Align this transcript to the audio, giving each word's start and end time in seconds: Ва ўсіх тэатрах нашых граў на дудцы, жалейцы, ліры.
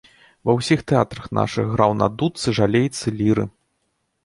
Ва 0.49 0.53
ўсіх 0.59 0.79
тэатрах 0.91 1.27
нашых 1.39 1.69
граў 1.75 1.95
на 2.01 2.09
дудцы, 2.23 2.57
жалейцы, 2.63 3.17
ліры. 3.23 3.49